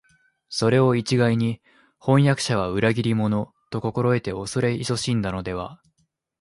[0.49, 1.61] それを一概に
[2.01, 5.79] 「飜訳者は裏切り者」と心得て畏れ謹しんだのでは、